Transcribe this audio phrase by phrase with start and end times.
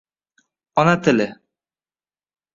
[0.83, 1.27] Ona tili